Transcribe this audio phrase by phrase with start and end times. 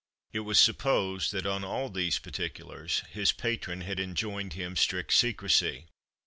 [0.33, 5.89] It was supposed that on all these particulars his patron had enjoined him strict secrecy.